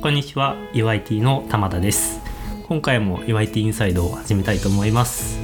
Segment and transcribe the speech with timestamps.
[0.00, 2.20] こんにちは UIT の玉田です。
[2.68, 5.38] 今回も UIT インサイドを始めたいと思います。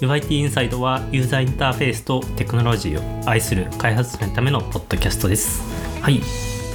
[0.00, 5.62] UIT インサイドはユーザーインターフェースとテクノロジーを愛する開発者のためのポッドキャストです。
[6.00, 6.20] はい。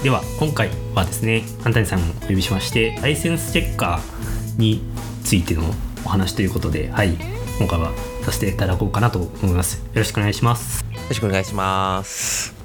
[0.03, 4.81] では今回はですね簡谷さんをお呼びしましてライセンスチェッカーに
[5.23, 5.63] ついての
[6.03, 7.15] お話ということではい。
[7.59, 7.91] 今回は
[8.23, 9.77] させていただこうかなと思います。
[9.77, 10.83] よろしくお願いします。
[10.91, 12.56] よろしくお願いします。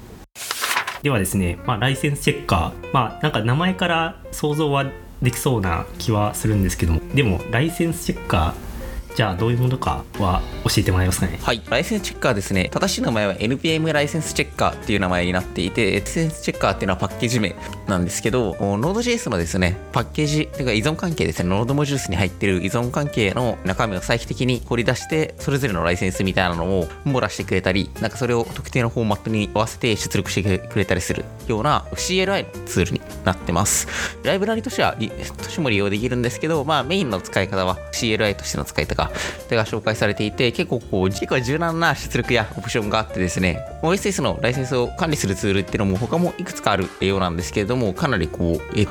[1.03, 4.89] ではですね、まあ、ライセンスチェッカーまあなんか名前から想像は
[5.21, 8.72] できそうな気はするんですけどもでもライセンスチェッカー
[9.15, 11.37] じゃあどういうものかは教えてもらえますかね？
[11.41, 11.61] はい。
[11.69, 12.69] ライセンスチェッカーですね。
[12.71, 17.55] 正しい名前は NPM ライセンスチェッカーっていう名前になっていてライセンスチェッカーっていうのはパッケージ名
[17.87, 21.49] なんですけど Node.js のですねパッケージというか依存関係ですね。
[21.49, 33.87] Node モジュースに入ってる依存関係の中身を再帰的に掘り出してそれぞれのライセンスみたいなのを網羅してくれたりなんかそれを特定のフォーマットに合わせて出力してくれたりするような CLI のツールになってます。
[34.23, 39.02] ライブラリとしてはとしても利用できるんですけどまあメインの使い方は CLI としての使い方
[39.49, 48.87] が紹介されていて結構こう結構柔軟な出力やオプションがあってですね OSS のライセンスを管理するツールっていうのも他もいくつかあるようなんですけれどもかなりこうえ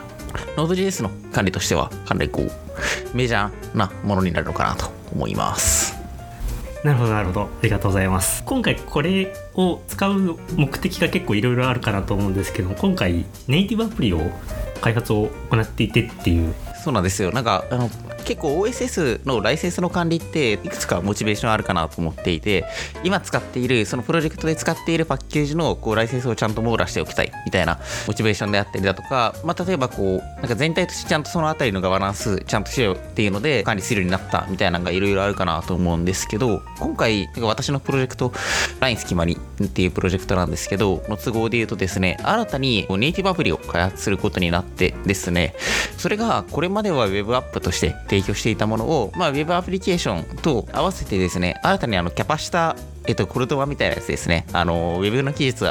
[0.57, 2.51] Node.js の管理としてはかなりこう
[3.17, 6.01] メジャーなものになるのかなと思います。
[6.85, 8.43] なるほどなるほどありがとうございます。
[8.45, 14.21] 今回これを使う目的が結構いろいろあるかなと思うんですけども今回ネイティブアプリを
[14.81, 17.31] 開発を行っていてっていうそうなんですよ。
[17.33, 17.91] なんかあの
[18.25, 22.65] 結構 OSS のライセンスの管理っていくつかモチベーションあるかなと思っていて
[23.05, 38.33] 今使っているそのプロジェクトで使っているパッケージのこうライセンスをちゃんと網羅しておきたいみたいなモチベーションであったりだとか、まあ、例えばこうなんか全体としてちゃんとそのあたりのガバナンスちゃんとしようっていうので管理するようになったみたいなのがいろいろあるかなと思うんですけど今回私のプロジェクト
[38.81, 45.55] ラインスキマにっていうプロジェクトなんですけどの都合で言うとですね新たにネイティブアプリを開発することになってですね
[45.99, 52.77] それがこれまでは Web アップとして提供していたものを、まあ、Web アプリケーションと合わせてですね新たにあのキャパシタ
[53.07, 54.47] えっと、コルドバみたいなやつですね。
[54.53, 55.65] あの、ウェブの技術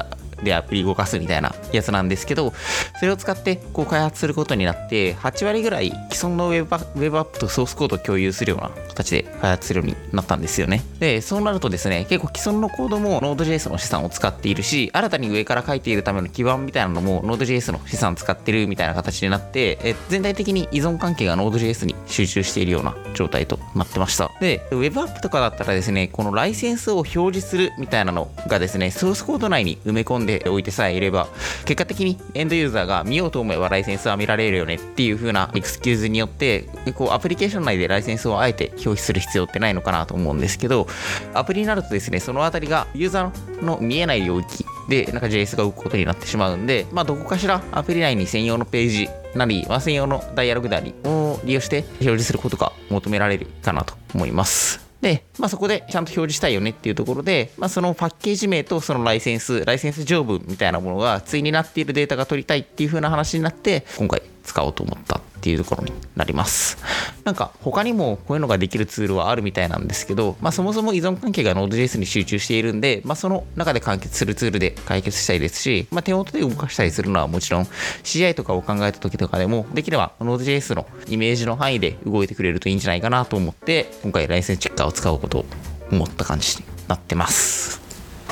[0.44, 2.54] でアプリ動かすみたいなやつなんですけど、
[3.00, 10.84] それを使ってこう開発することになって、8割ぐらい既存のウェブアップとソースコードを共有するような形で開発するようになったんですよね。
[11.00, 24.32] で、そうなるとですね、結構既存のコードも Node.js の資産を使っているし、新たに上から書いているための基盤みたいなのも Node.js の資産を使ってるみたいな形になって、え全体的に依存関係が Node.js に集中しているような状態となってました。
[24.40, 31.28] で、ウェブアップとかだったらですね、このライセンスを表示するみたいなのがですね、ソースコード内に埋め込んででおいてさえいれば、
[31.66, 40.88] 結果的にエンドユーザーが見ようと思えばライセンスは見られるよねっていう風なエクスキューズによって、こうアプリケーション内でライセンスをあえて表示する必要ってないのかなと思うんですけど、
[41.34, 54.91] アプリになるとですね、そのあたりがユーザーの見えない領域でなんか JS が動くことになってしまうんで、まあ、どこかしらアプリ内に専用のページなり、まあ、専用のダイアログなりを利用して表示することが求められるかなと思います。
[55.02, 66.78] で、まあ、そこでちゃんと表示したいよねっていうところで、まあ、そのパッケージ名とそのライセンス、ライセンス条文みたいなものが対になっているデータが取りたいっていう風な話になって、今回使おうと思ったっていうところになります。
[67.24, 77.64] なんか他にもこういうのができるツールはあるみたいなんですけど、まあ、そもそも依存関係が Node.js に集中しているんで、まあ、その中で完結するツールで解決したいですし、まあ、手元で動かしたりするのはもちろん
[78.04, 85.46] CI とかを考えた時とかでもできれば Node.js のイメージの範囲で動いてくれるといいんじゃないかなと思って今回ライセンスチェッカーを使うことを
[85.92, 87.82] 思った感じになってます。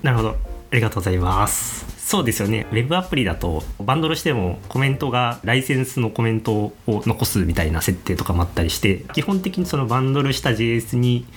[0.04, 0.30] なるほど
[0.72, 2.66] ありがとうございますそうですよね。
[2.72, 11.28] Web アプリだとバンドルしてもコメントがライセンスのコメントを残すみたいな設定とかもあったりして基本的にそのバンドルした JS に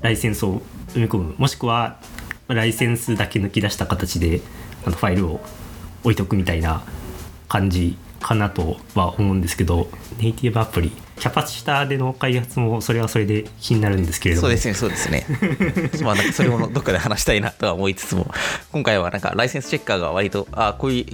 [0.00, 0.62] ライセンスを
[0.94, 1.34] 埋め込む。
[1.36, 1.98] もしくは
[2.48, 4.40] ライセンスだけ抜き出した形で
[4.86, 5.40] あのファイルを
[6.04, 6.82] 置いとくみたいな
[7.46, 9.88] 感じかなとは思うんですけど
[10.20, 15.26] ネイティブアプリキャパシタでの開発もそれはそれで気になるんですけれどもそうですね、そうですね。
[16.02, 18.30] まあ、なんかそれもどっかで話したいなとは思いつつも、
[18.72, 21.04] 今回はなんかライセンスチェッカーが割と、あこういう、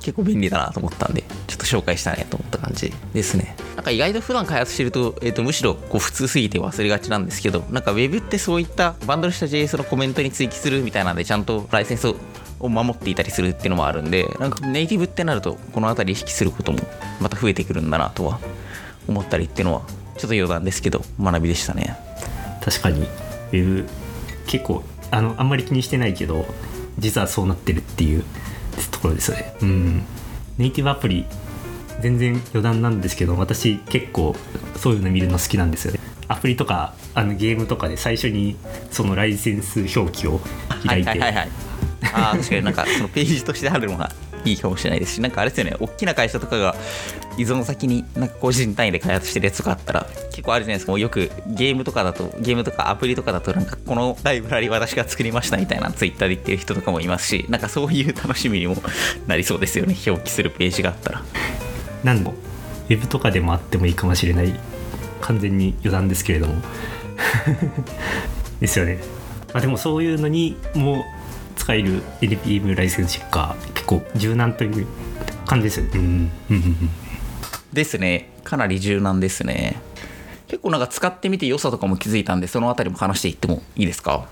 [0.00, 3.56] 結構便利だなと思ったんで、ちょっと紹介したいなと思った感じですね。
[3.74, 12.16] なんか意外と普段開発してると、えっ、と、むしろこう普通すぎて忘れがちなんですけど、なんか Web ってそういったバンドルした JS のコメントに追記するみたいなんで、ちゃんとライセンスを
[12.58, 16.78] を守っていたりするっていうのもあるんでなんかネイティブってなるとこの辺り意識することも
[17.20, 18.40] また増えてくるんだなとは
[19.08, 19.82] 思ったりっていうのは
[20.16, 21.96] ちょっと余談ですけど学びでしたね。
[22.62, 23.02] 確かに。
[23.02, 23.88] ウェブ
[24.46, 26.46] 結構あのあんまり気にしてないけど
[26.98, 28.24] 実はそうなってるっていう
[28.90, 29.54] ところですよね。
[29.62, 30.02] うん。
[30.58, 31.26] ネイティブアプリ
[32.00, 34.34] 全然余談なんですけど私結構
[34.76, 36.00] そういうの見るの好きなんですよね。
[36.28, 38.56] アプリとかあのゲームとかで最初に
[38.90, 40.40] そのライセンス表記を
[40.86, 41.48] 開いて、はいはいはいはい。
[42.14, 44.10] あー確かになんかそのページとしてあるのが
[44.50, 46.74] いいかもしれないですしなんかあれですよね大きな会社とかが
[47.36, 50.92] 依存先になんか個人単位で開発してるやつとかあったら結構あるじゃないですか。
[50.92, 58.76] もうよくゲームとかだとゲームとかアプリとかだとなんかこのライブラリ私が作りましたみたいなツイッターで言ってる人とかもいますしなんかそういう楽しみにも
[59.26, 59.94] なりそうですよね。
[60.06, 61.22] 表記するページがあったら。
[62.04, 64.58] 何度ウェブとかでもあってもいいかもしれない。
[65.20, 66.54] 完全に余談ですけれども。
[68.60, 68.98] ですよね、
[69.52, 71.04] まあ、でもそういうのにも
[71.56, 73.75] 使える NPM ライセンスチェッカー。
[73.86, 74.86] 構柔軟という
[75.46, 75.80] 感じです。
[75.80, 76.90] よねうん
[77.72, 78.30] ですね。
[78.44, 79.76] かなり柔軟ですね。
[80.48, 84.28] 結構なんか使ってみて良さとかも気づいたんでそのあたりも話していってもいいですか？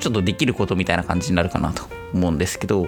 [0.00, 2.86] ちょっとできることみたいな感じになるかなと思うんですけど、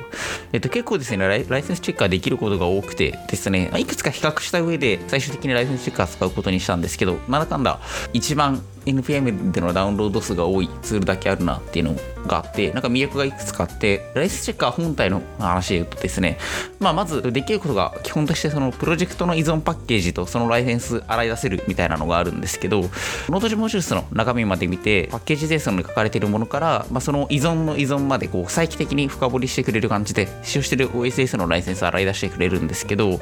[0.53, 7.81] えっと、結構ですねライ、ライセンスチェッカーできることが多くてですね、いくつか比較した上で最終的にライセンスチェッカー使うことにしたんですけど、なんだかんだ
[8.13, 11.95] 一番 NPM でのダウンロード数が多いツールだけあるなっていうの
[12.27, 16.39] があって、なんか魅力がいくつかあって、ライスチェッカー本体の話で言うとですね、
[16.79, 33.21] まあ、まずできることが基本としてそのプロジェクトの依存パッケージとそのライセンス洗い出せるみたいなのがあるんですけど、ノートジモジュースの中身まで見て、パッケージ JSON に書かれているものから、まあ、その依存の依存までこう再帰的に深掘りしてくれる感じで、使用してる OSS のライセンス洗い出してくれるんですけど、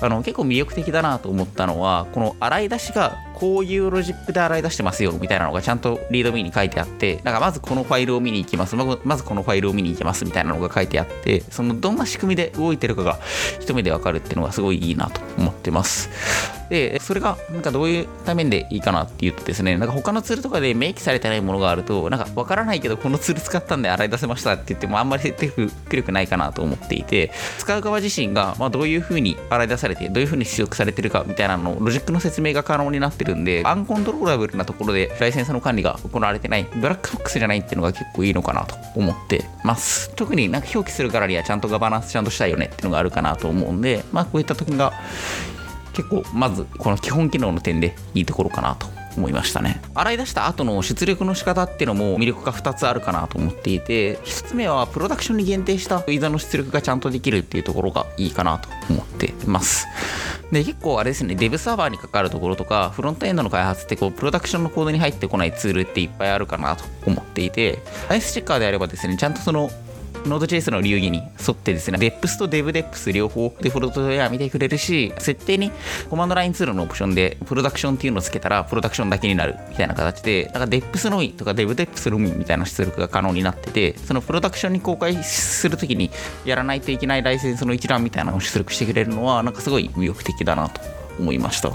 [0.00, 13.18] あの結構魅力的だなと思ったのは、この洗い出しがこういうロジックで洗い出してますよみたいなのがちゃんとリードミーに書いてあって、なんかまずこのファイルを見に行きます、まずこのファイルを見に行きますみたいなのが書いてあって、そのどんな仕組みで動いてるかが
[13.60, 16.57] 一目でわかるっていうのがすごいいいなと思ってます。
[16.68, 40.10] で、それがなんかどういう対面でいいかなっていうとですね、なんか他のツールとかで明記されてないものがあると、なんかわからないけどこのツール使ったんで洗い出せましたって言ってもあんまり説得力ないかなと思っていて、使う側自身がまあどういうふうに洗い出されて、どういうふうに出力されてるかみたいなのロジックの説明が可能になってるんで、アンコントローラブルなところでライセンスの管理が行われてない、ブラックボックスじゃないっていうのが結構いいのかなと思ってます。
[40.14, 44.92] 特になんか表記するからにはちゃんとガバナンスちゃんとしたいよねっていうのがあるかなと思うんで、まあこういった時が
[45.98, 48.86] 結構まずこの基本機能の点でいいところかなと
[49.16, 49.82] 思いましたね。
[49.96, 59.88] 洗い出した後の出力の仕方っていうのも魅力が2つあるかなと思っていて1つ目はプロダクションに限定したユーザーの出力がちゃんとできるっていうところがいいかなと思ってます。
[60.52, 69.68] で結構あれですねデブサーバーにかかるところとかフロントエンドの開発ってこうプロダクションのコードに入ってこないツールっていっぱいあるかなと思っていて IS チェッカーであればですねちゃんとその
[70.24, 75.70] Node.js の流儀に沿ってですね、Deps と DevDeps 両方デフォルトでは見てくれるし、設定に
[76.10, 86.10] コマンドラインツールのオプションでプロダクションっていうのをつけたらプロダクションだけになるみたいな形で、なんか Deps のみとか DevDeps のみみたいな出力が可能になってて、そのプロダクションに公開するときに
[86.44, 90.97] やらないといけないライセンスの一覧みたいなのを出力してくれるのは、なんかすごい魅力的だなと。
[91.18, 91.72] 思いました。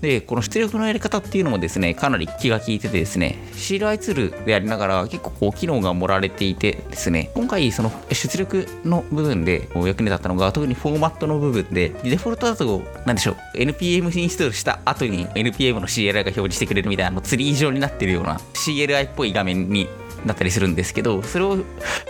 [0.00, 19.88] で、この出力のやり方っていうのもですね、かなり気が利いててですね、CLI ツールでありながら結構こう機能が盛られていてですね、今回その出力の部分でお役に立ったのが、特にフォーマットの部分で、デフォルトだと、なんでしょう、NPM インストールした後に NPM の CLI が表示してくれるみたいな、のツリー状になってるような CLI っぽい画面に
[20.26, 21.58] だったりするんですけど、それを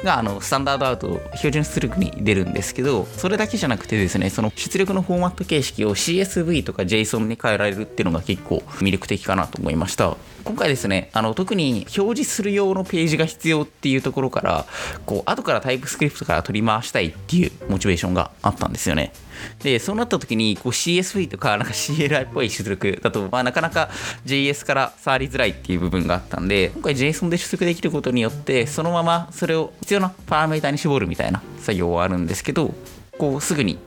[0.05, 10.17] があのスタンダードアウト、標準出力に出るんですけど、それだけじゃなくてですね、その出力のフォーマット形式を CSV とか JSON に変えられるっていうのが結構魅力的かなと思いました。
[10.45, 14.67] 今回ですね、あの特に表示する用のページが必要っていうところから、
[15.07, 19.15] こう後からタイプスクリプトから取り回したいっていうモチベーションがあったんですよね。
[19.63, 23.89] で、そうなった時にこう CSV とかなんか CLI っぽい出力だと、まあ、なかなか
[24.27, 32.75] JS から触りづらいっていう部分があったんで、今回 JSON で出力できることによって、そのままそれを必要なパラメータに絞るみたいな作業はあるんですけど、
[33.19, 33.79] こうすぐに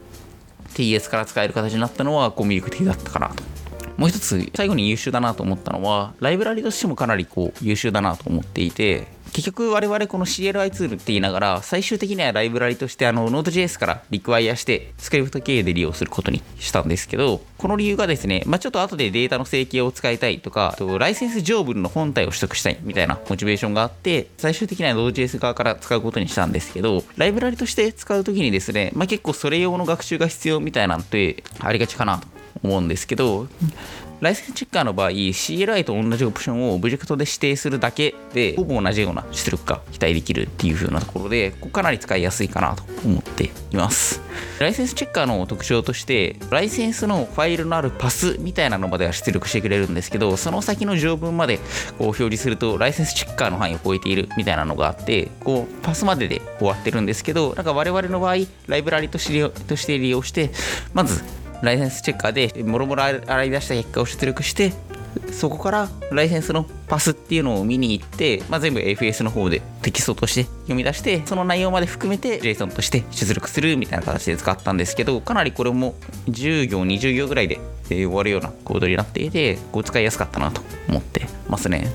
[0.74, 3.57] TS から使える形になったのはこう魅力的だったかなと。
[3.98, 32.37] もう一つ最後に優秀だなと思ったのはライブラリとしてもかなりこう優秀だなと思っていて結局我々この CLI ツールって言いながら最終的にはライブラリとしてあの Node.js からリクワイアしてスクリプト経由で利用することにしたんですけどこの理由がですね、まあ、ちょっと後でデータの整形を使いたいとかとライセンス条文の本体を取得したいみたいなモチベーションがあって最終的には Node.js 側から使うことにしたんですけどライブラリとして使うときにですね、まあ、結構それ用の学習が必要みたいなんてありがちかなと。
[32.64, 33.48] 思うんですけど
[34.20, 44.22] ライセンスチェッカーの場合 CLI と同じオプションをオブジェクトで指定するだけでほぼ同じような出力が期待できるっていう風なところでここかなり使いやすいかなと思っています。
[44.60, 51.64] ライセンスチェッカーの特徴としてライセンスのファイルのあるパスみたいなのまでは出力してくれるんですけどその先の条文までこ
[52.00, 58.36] う表示するとライセンスチェッカーの範囲を超えているみたいなのがあってこうパスまでで終わってるんですけどなんか我々の場合
[58.68, 60.52] ライブラリとしてとして利用して
[60.94, 61.24] まず
[61.62, 64.74] ライセンスチェッカーでもろもろ洗い出した結果を出力して
[65.32, 75.96] そこからライセンスのパスっていうのを見に行って、まあ、全部 FS の方でテキストとして読み出してその内容まで含めて JSON として出力するみたいな形で使ったんですけどかなりこれも
[76.28, 81.88] 10行20行ぐらいで終わるようなコードになっていてこう使いやすかったなと思ってますね。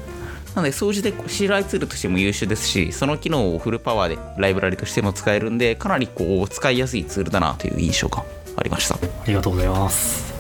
[0.55, 8.23] なので、掃除で CLI ツールとしても優秀ですし、その機能をフルパワーでライブラリとしても使えるんで、かなりこう使いやすいツールだなという印象が
[8.57, 8.95] ありました。
[8.95, 10.33] ありがとうございます。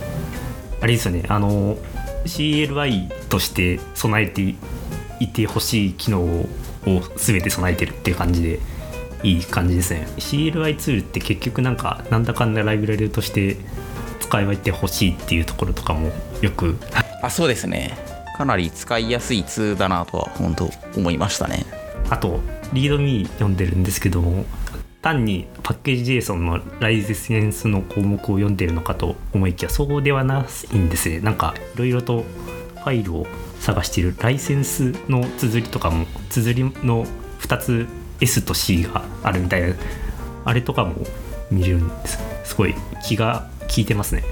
[0.81, 1.77] あれですよね、あの
[2.25, 4.55] CLI として備えて
[5.21, 6.49] いてほしい機能を
[7.17, 8.59] 全て備えてるっていう感じで
[9.23, 13.57] いい感じですね CLI ツールって結局なんかなんだかんだライブラリとして
[14.21, 16.77] 使い分けてほしいっていうところとかもよく
[17.23, 17.97] あそうですね
[18.37, 21.65] かなり使いやすいツールだなとは本当思いましたね
[22.11, 22.41] あと
[22.73, 24.45] リードミー読んでるんですけども
[25.03, 31.21] 単にパッケージ JSON のライセンスの項目を読んでるのかと思いきやそうではないんですね。
[31.21, 33.27] なんかいろいろとファイルを
[33.61, 37.05] 探しているライセンスの綴りとかも綴りの
[37.41, 37.87] 2つ
[38.21, 39.75] S と C があるみたいな。
[40.45, 40.95] あれとかも
[41.51, 42.19] 見れるんです。
[42.45, 44.25] すごい気が利いてますね。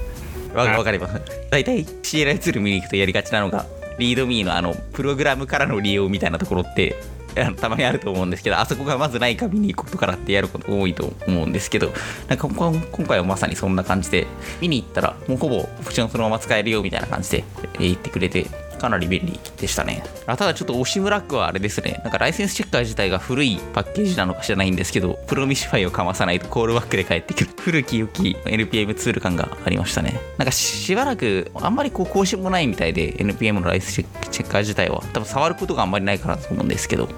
[0.55, 1.21] わかります。
[1.50, 3.67] 大体 CLI ツール見に行くとやりがちなのが
[3.99, 6.97] リードミーのあのプログラムからの利用みたいなところって
[7.60, 11.92] たまにあると思うんですけどあそこがまずないか見に行くことからってやること多いと思うんですけど
[12.28, 14.26] なんか今回はまさにそんな感じで
[14.60, 17.44] 見に行ったらもうほぼオプションそのまま使えるよみたいな感じで
[17.78, 18.46] 言ってくれて
[18.80, 20.02] かなり便利でしたね。
[20.26, 30.18] あただちょっと惜しむらくはあれですね、なんか license-checker 自体が古いパッケージなのか知らないんですけど、 promisify をかまさないとコールバックで返ってくる 古き良き NPM ツール感がありましたね。
[30.38, 37.08] なんかしばらくあんまりこう更新もないみたいで NPM の license-checker 自体は多分触ることがあんまりないからと思うんですけど、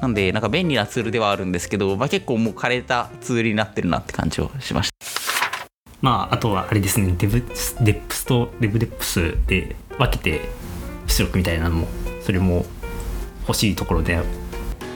[0.00, 4.94] なんでなんか便利なツールではあるんですけど、まあ、結構もう枯れたツールになってるなって感じをしました。
[6.00, 10.48] まあ、あとはあれですね、デブデップスとデブデップスで分けて
[11.10, 11.88] 出力みたいなのも
[12.22, 12.64] それも
[13.46, 14.18] 欲しいところで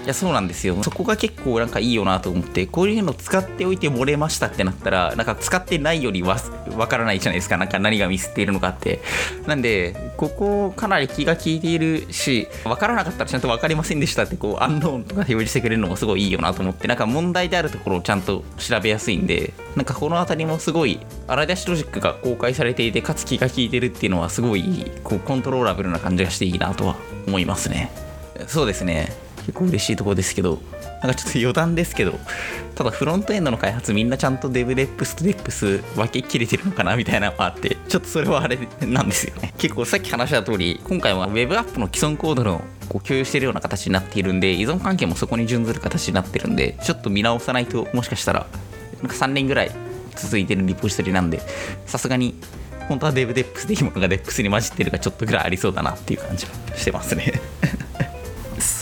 [0.05, 0.83] いやそうなんですよ。
[0.83, 6.37] そこが結構なんかいいよなと思ってこういうの使っておいて漏れましたってなったらなんか使ってないよりわ
[6.77, 7.57] わからないじゃないですか。
[7.57, 9.01] なんか何がミスっているのかって。
[9.47, 26.97] なんでここかなり気が利いているしわからなかったらちゃんと分かりませんでしたってこうアンノーンとか表示してくれるのもすごいいいよなと思ってなんか問題であるところをちゃんと調べやすいんでなんかこの辺りもすごいアライダッシュロジックが公開されていてかつ気が利いてるっていうのはすごいこうコントローラブルな感じがしていいなとは
[27.27, 27.91] 思いますね。
[28.47, 29.24] そうですね。
[29.47, 30.61] 結構嬉しいところですけど、
[31.03, 32.19] なんかちょっと余談ですけど、
[32.75, 39.53] ただフロントエンドの開発みんなちゃんと devDeps と deps 分け切れてるのかなみたいなのがあって、ちょっとそれはあれなんですよね。
[39.59, 48.47] 結構さっき話した通り、今回は Web アップの既存コードのこう共有してるような形になっているんで、依存関係もそこに準ずる形になってるんで、ちょっと見直さないともしかしたら、
[49.03, 49.71] なんか3年ぐらい
[50.17, 51.41] 続いてるリポジトリなんで、
[51.87, 52.35] さすがに
[52.89, 57.41] 本当は devDeps でいいものが deps に混じってるがちょっとぐらいありそうだなっていう感じはしてますね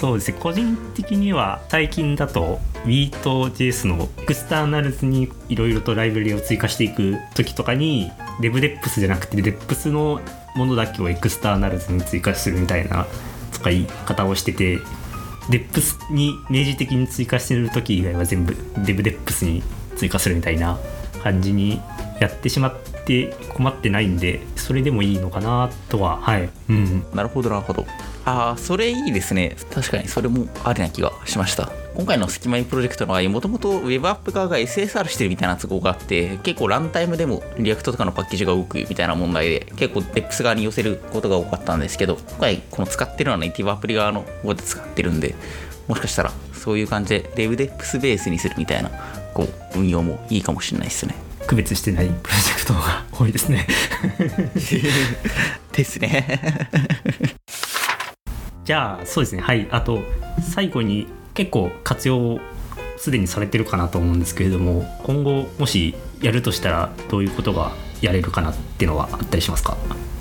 [0.02, 0.38] そうですね。
[0.40, 10.21] 個人的には最近だと w e と JS の externals にいろいろとライブラリを追加していく時とかに DevDeps じゃなくて Deps の
[10.56, 13.06] ものだけを externals に追加するみたいな
[13.52, 14.78] 使い方をしてて
[15.49, 19.62] Deps に明示的に追加してる時以外は全部 DevDeps に
[19.94, 20.80] 追加するみたいな
[21.23, 21.80] 感じに
[22.21, 22.75] やってしまっ
[23.06, 26.50] て困ってないんでそれでもいいのかなとははい。
[26.71, 27.06] うん。
[27.14, 27.87] なるほどなるほど。
[28.25, 29.57] ああ、それいいですね。
[29.73, 31.71] 確かにそれもありな気がしました。
[31.95, 45.35] 今回のスキマイプロジェクトの場合、もともと Web アップ側が SSR してるみたいな都合があって、結構ランタイムでも React とかのパッケージが多くみたいな問題で、結構 DEX 側に寄せることが多かったんですけど、今回この使ってるのはネイティブアプリ側の方で使ってるんで、
[45.88, 48.91] もしかしたらそういう感じで DevDeps ベースにするみたいな
[49.35, 51.14] こう運用もいいかもしれないですね。
[51.47, 53.67] 区別してないプロジェクトが多いですね
[55.73, 56.69] ですね
[58.64, 59.42] じゃあそうですね。
[59.42, 59.69] はい。
[59.71, 60.00] あと
[60.40, 62.38] 最後に結構活用
[62.97, 69.76] すでにされてるかなと思うんですけれども今後もしやるとしたらどういうことがやれるかなっていうのはあったりしますか？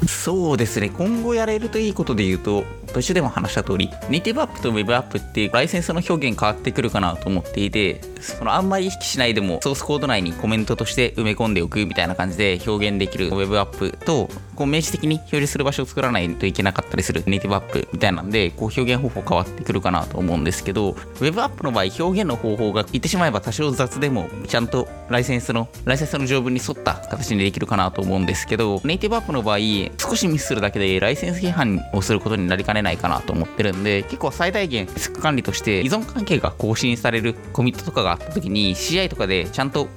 [0.08, 0.90] そうですね。
[0.90, 29.58] 今後やれるといいことで言うと途中でも話した通りネイティブアップと Web アップってライセンスの表現変わってくるかなと思っていてそのあんまり意識しないでもソースコード内にコメントとして埋め込んでおくみたいな感じで表現できる Web アップとこう明示的に表示する場所を作らないといけなかったりするネイティブアップみたいなんでこう表現方法変わってくるかなと思うんですけど Web アップの場合表現の方法が言ってしまえば多少雑でもちゃんとライセンスのライセンスの条文に沿った形にできるかなと思うんですけどネイティブアップの場合
[30.02, 39.88] 少しミスするだけでライセンス批判をすることになりかねないかなと思ってるんで結構最大限リスク管理として依存関係が更新されるコミットとかがあった時に CI とかでちゃんと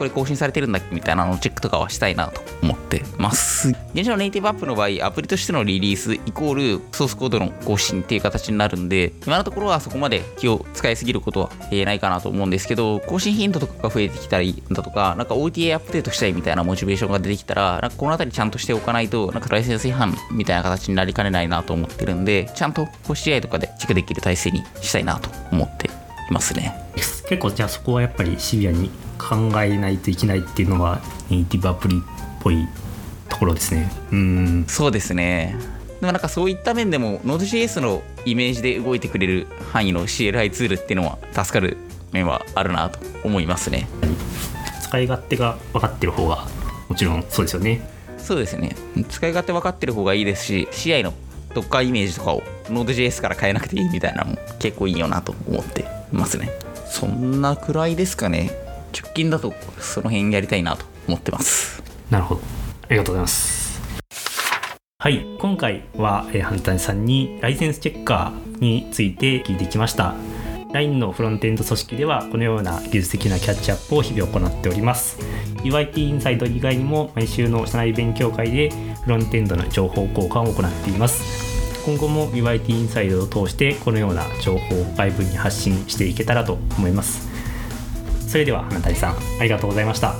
[0.00, 3.68] これ更新されてるんだっけみたいなのをチェックとかはしたいなと思ってます。
[3.92, 25.88] 現状のネイティブアップの場合アプリとしてのリリースイコールソースコードの更新っていう形になるんで今のところはそこまで気を使いすぎることは言えないかなと思うんですけど更新頻度とかが増えてきたりだとかなんか OTA アップデートしたいみたいなモチベーションが出てきたらなんかこの辺りちゃんとしておかないとなんかライセンス違反みたいな形になりかねないなと思ってるんでちゃんと CI とかでチェックできる体制にしたいなと思って
[26.30, 26.74] いますね。
[27.28, 32.00] 結構じゃあそこはやっぱりシビアに考えないといけないっていうのがネイティブアプリっ
[32.40, 32.66] ぽい
[33.28, 33.90] ところですね。
[34.10, 34.64] うん。
[34.66, 35.56] そうですね。
[36.00, 41.76] でもなんかそういった面でも Node.js のイメージで動いてくれる範囲の CLI ツールっていうのは助かる
[42.12, 43.86] 面はあるなと思いますね。
[44.82, 46.46] 使い勝手が分かってる方が
[46.88, 47.86] もちろんそうですよね。
[48.18, 48.74] そうですね。
[49.10, 51.12] 使い勝手分かってる方がいいですし CI の
[51.54, 56.50] Docker イメージとかを Node.js から変えなくていいみたいなのも結構いいよなと思ってますね。
[56.86, 58.50] そんなくらいですかね
[58.92, 61.82] 直近だとその辺やりたいなと思ってます。
[62.10, 62.40] なるほど。
[62.82, 63.80] ありがとうございます。
[64.98, 65.24] はい。
[65.38, 70.14] 今回は、えー、ハンタンさんにライセンスチェッカーについて聞いてきました。
[70.72, 75.18] LINE のフロントエンド組織ではこのような技術的なキャッチアップを日々行っております。
[75.64, 78.70] UIT インサイド以外にも毎週の社内勉強会で
[79.04, 81.50] フロントエンドの情報交換を行っています。
[81.86, 87.29] 今後も UIT インサイドを通してこのような情報を外部に発信していけたらと思います。
[88.30, 90.14] それでは花谷さんありがとうございました。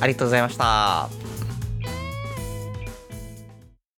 [0.00, 1.25] ありがとうございました。